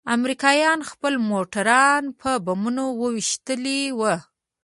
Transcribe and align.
امريکايانو 0.15 0.89
خپل 0.91 1.13
موټران 1.29 2.03
په 2.19 2.29
بمونو 2.45 2.85
ويشتلي 3.01 3.81
وو. 3.99 4.13